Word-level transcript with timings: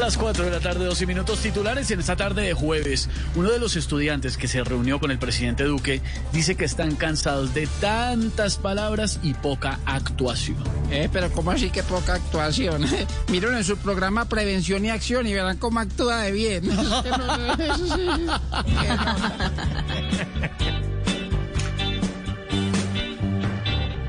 las 0.00 0.16
4 0.16 0.46
de 0.46 0.50
la 0.50 0.60
tarde, 0.60 0.86
12 0.86 1.06
minutos 1.06 1.40
titulares 1.40 1.90
en 1.90 2.00
esta 2.00 2.16
tarde 2.16 2.40
de 2.42 2.54
jueves. 2.54 3.10
Uno 3.34 3.50
de 3.50 3.58
los 3.58 3.76
estudiantes 3.76 4.38
que 4.38 4.48
se 4.48 4.64
reunió 4.64 4.98
con 4.98 5.10
el 5.10 5.18
presidente 5.18 5.64
Duque 5.64 6.00
dice 6.32 6.54
que 6.56 6.64
están 6.64 6.96
cansados 6.96 7.52
de 7.52 7.68
tantas 7.80 8.56
palabras 8.56 9.20
y 9.22 9.34
poca 9.34 9.78
actuación. 9.84 10.56
Eh, 10.90 11.10
pero 11.12 11.30
¿cómo 11.30 11.50
así 11.50 11.68
que 11.68 11.82
poca 11.82 12.14
actuación? 12.14 12.86
Miren 13.28 13.54
en 13.56 13.64
su 13.64 13.76
programa 13.76 14.24
Prevención 14.24 14.82
y 14.86 14.88
Acción 14.88 15.26
y 15.26 15.34
verán 15.34 15.58
cómo 15.58 15.80
actúa 15.80 16.22
de 16.22 16.32
bien. 16.32 16.64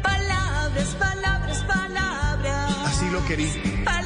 Palabras, 0.02 0.96
palabras, 0.98 1.66
palabras. 1.68 2.78
Así 2.86 3.10
lo 3.12 3.26
quería. 3.26 4.01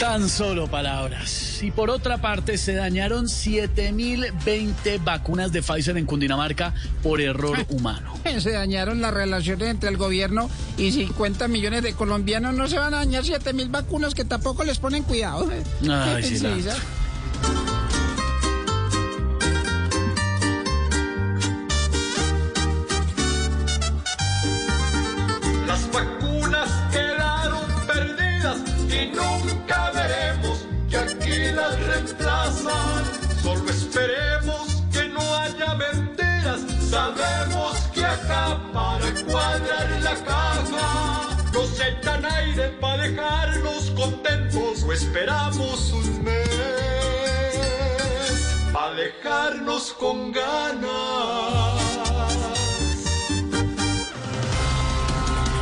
Tan 0.00 0.30
solo 0.30 0.66
palabras. 0.66 1.62
Y 1.62 1.70
por 1.72 1.90
otra 1.90 2.16
parte, 2.16 2.56
se 2.56 2.72
dañaron 2.72 3.26
7.020 3.26 5.04
vacunas 5.04 5.52
de 5.52 5.62
Pfizer 5.62 5.98
en 5.98 6.06
Cundinamarca 6.06 6.72
por 7.02 7.20
error 7.20 7.58
humano. 7.68 8.14
Se 8.38 8.50
dañaron 8.50 9.02
las 9.02 9.12
relaciones 9.12 9.68
entre 9.68 9.90
el 9.90 9.98
gobierno 9.98 10.48
y 10.78 10.90
50 10.92 11.48
millones 11.48 11.82
de 11.82 11.92
colombianos. 11.92 12.54
No 12.54 12.66
se 12.66 12.78
van 12.78 12.94
a 12.94 12.98
dañar 12.98 13.26
7 13.26 13.52
mil 13.52 13.68
vacunas 13.68 14.14
que 14.14 14.24
tampoco 14.24 14.64
les 14.64 14.78
ponen 14.78 15.02
cuidado. 15.02 15.50
Ay, 15.90 16.22
sí, 16.24 16.38
¿sabes? 16.38 16.64
Las 25.66 25.92
vacunas 25.92 26.70
quedaron 26.90 27.66
perdidas 27.86 28.58
y 28.88 29.14
nunca 29.14 29.59
Sabemos 37.16 37.76
que 37.92 38.04
acá 38.04 38.60
para 38.72 39.14
cuadrar 39.24 40.00
la 40.02 40.14
caja 40.24 41.28
nos 41.52 41.80
echan 41.80 42.24
aire 42.24 42.68
para 42.80 43.02
dejarnos 43.02 43.90
contentos 43.90 44.84
o 44.84 44.92
esperamos 44.92 45.92
un 45.92 46.24
mes 46.24 47.58
para 48.72 48.94
dejarnos 48.94 49.92
con 49.94 50.30
ganas. 50.30 50.90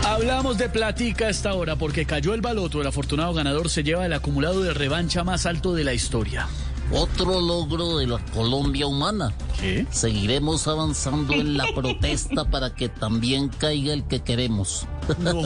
Hablamos 0.04 0.58
de 0.58 0.68
platica 0.68 1.26
a 1.26 1.30
esta 1.30 1.54
hora 1.54 1.76
porque 1.76 2.04
cayó 2.04 2.34
el 2.34 2.42
baloto. 2.42 2.82
El 2.82 2.88
afortunado 2.88 3.32
ganador 3.32 3.70
se 3.70 3.82
lleva 3.82 4.04
el 4.04 4.12
acumulado 4.12 4.62
de 4.62 4.74
revancha 4.74 5.24
más 5.24 5.46
alto 5.46 5.72
de 5.72 5.84
la 5.84 5.94
historia. 5.94 6.46
Otro 6.92 7.40
logro 7.40 7.98
de 7.98 8.06
la 8.06 8.18
Colombia 8.32 8.86
humana. 8.86 9.32
¿Qué? 9.60 9.86
Seguiremos 9.90 10.66
avanzando 10.68 11.34
en 11.34 11.56
la 11.56 11.66
protesta 11.74 12.44
para 12.44 12.74
que 12.74 12.88
también 12.88 13.48
caiga 13.48 13.92
el 13.92 14.04
que 14.04 14.20
queremos. 14.22 14.86
No. 15.18 15.42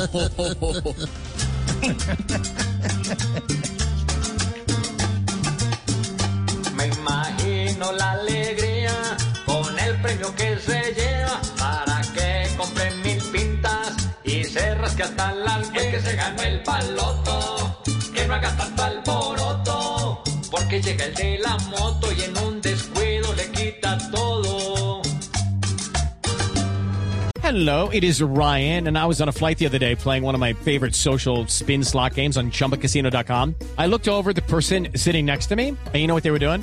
Me 6.76 6.86
imagino 6.86 7.92
la 7.92 8.12
alegría 8.12 8.92
con 9.46 9.78
el 9.78 10.00
premio 10.00 10.34
que 10.36 10.58
se 10.58 10.94
lleva 10.94 11.40
para 11.58 12.00
que 12.14 12.48
compre 12.56 12.90
mil 13.04 13.22
pintas 13.32 14.10
y 14.24 14.44
se 14.44 14.74
rasque 14.76 15.02
hasta 15.02 15.32
el 15.32 15.46
alma. 15.48 15.72
El 15.76 15.90
que 15.90 16.00
se 16.00 16.14
ganó 16.16 16.42
el 16.42 16.62
paloto, 16.62 17.78
que 18.14 18.26
no 18.26 18.34
haga 18.34 18.56
tanto 18.56 18.82
alboroto, 18.82 19.71
porque 20.72 20.88
llega 20.88 21.04
el 21.04 21.14
de 21.14 21.38
la 21.38 21.58
moto 21.70 22.08
y 22.16 22.22
en 22.22 22.38
un 22.38 22.60
descuido 22.62 23.34
le 23.34 23.50
quita 23.50 23.98
todo. 24.10 25.02
Hello, 27.42 27.90
it 27.90 28.02
is 28.02 28.22
Ryan, 28.22 28.86
and 28.86 28.96
I 28.96 29.04
was 29.04 29.20
on 29.20 29.28
a 29.28 29.32
flight 29.32 29.58
the 29.58 29.66
other 29.66 29.78
day 29.78 29.94
playing 29.94 30.22
one 30.22 30.34
of 30.34 30.40
my 30.40 30.54
favorite 30.54 30.94
social 30.94 31.46
spin 31.48 31.84
slot 31.84 32.14
games 32.14 32.38
on 32.38 32.50
chumbacasino.com. 32.50 33.54
I 33.76 33.86
looked 33.86 34.08
over 34.08 34.32
the 34.32 34.42
person 34.42 34.88
sitting 34.96 35.26
next 35.26 35.48
to 35.48 35.56
me, 35.56 35.68
and 35.68 35.96
you 35.96 36.06
know 36.06 36.14
what 36.14 36.22
they 36.22 36.30
were 36.30 36.38
doing? 36.38 36.62